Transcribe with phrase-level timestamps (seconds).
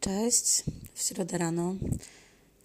[0.00, 0.62] Cześć,
[0.94, 1.74] w środę rano,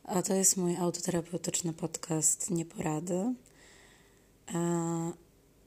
[0.03, 3.33] a to jest mój autoterapeutyczny podcast Nieporady.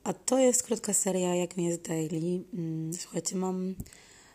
[0.05, 2.45] A to jest krótka seria Jak mi jest daily.
[2.55, 3.75] Mm, słuchajcie, mam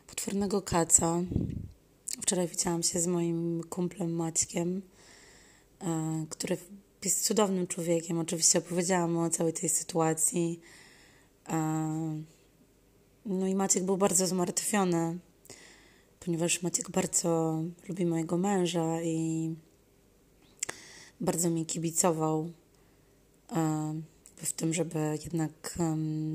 [0.08, 1.22] potwornego kaca.
[2.22, 4.82] Wczoraj widziałam się z moim kumplem Maćkiem,
[6.30, 6.58] który
[7.06, 8.20] jest cudownym człowiekiem.
[8.20, 10.60] Oczywiście opowiedziałam mu o całej tej sytuacji.
[13.26, 15.20] No i Maciek był bardzo zmartwiony
[16.26, 19.56] ponieważ Maciek bardzo lubi mojego męża i
[21.22, 22.52] bardzo mi kibicował
[23.52, 23.94] e,
[24.36, 25.78] w tym, żeby jednak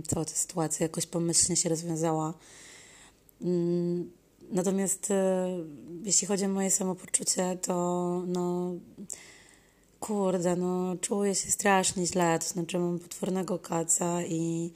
[0.09, 2.35] cała ta sytuacja jakoś pomyślnie się rozwiązała.
[3.43, 4.11] Mm,
[4.53, 5.49] natomiast e,
[6.05, 8.73] jeśli chodzi o moje samopoczucie, to no
[10.01, 14.73] kurde, no czuję się strasznie źle, to znaczy mam potwornego kaca i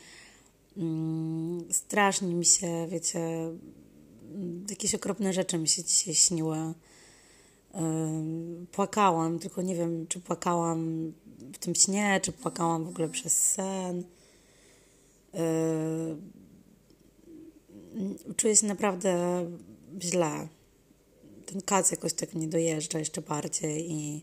[0.76, 3.20] mm, strasznie mi się, wiecie,
[4.70, 6.56] jakieś okropne rzeczy mi się dzisiaj śniły.
[8.72, 11.12] Płakałam, tylko nie wiem, czy płakałam
[11.52, 14.04] w tym śnie, czy płakałam w ogóle przez sen.
[18.36, 19.44] Czuję się naprawdę
[20.00, 20.48] źle.
[21.46, 24.22] Ten kac jakoś tak nie dojeżdża jeszcze bardziej i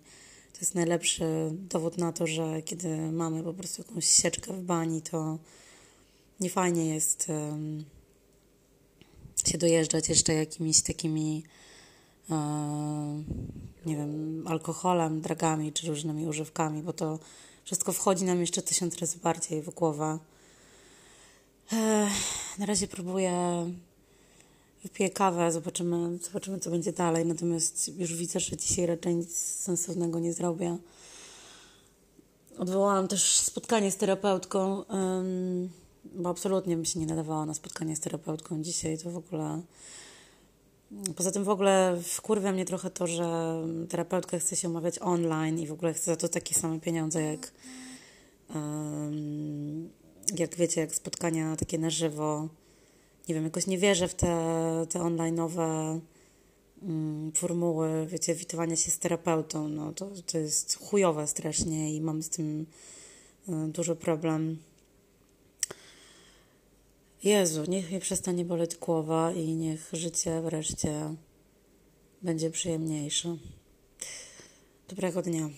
[0.53, 5.01] to jest najlepszy dowód na to, że kiedy mamy po prostu jakąś sieczkę w bani,
[5.01, 5.37] to
[6.39, 7.27] nie fajnie jest
[9.47, 11.43] się dojeżdżać jeszcze jakimiś takimi,
[12.29, 12.35] e,
[13.85, 17.19] nie wiem, alkoholem, dragami czy różnymi używkami, bo to
[17.63, 20.19] wszystko wchodzi nam jeszcze tysiąc razy bardziej w głowę.
[21.73, 22.07] E,
[22.57, 23.33] na razie próbuję,
[24.83, 30.19] wypiję kawę, zobaczymy, zobaczymy co będzie dalej, natomiast już widzę, że dzisiaj raczej nic sensownego
[30.19, 30.77] nie zrobię.
[32.57, 34.83] Odwołałam też spotkanie z terapeutką
[36.17, 39.61] bo absolutnie bym się nie nadawała na spotkanie z terapeutką dzisiaj, to w ogóle...
[41.15, 43.57] Poza tym w ogóle wkurwia mnie trochę to, że
[43.89, 47.51] terapeutka chce się umawiać online i w ogóle chce za to takie same pieniądze jak
[50.35, 52.47] jak wiecie, jak spotkania takie na żywo.
[53.29, 54.27] Nie wiem, jakoś nie wierzę w te,
[54.89, 55.99] te online'owe
[56.81, 59.67] um, formuły, wiecie, witowania się z terapeutą.
[59.67, 62.65] No, to, to jest chujowe strasznie i mam z tym
[63.47, 64.57] um, duży problem.
[67.23, 71.15] Jezu, niech mi przestanie boleć głowa i niech życie wreszcie
[72.21, 73.37] będzie przyjemniejsze.
[74.89, 75.49] Dobrego dnia.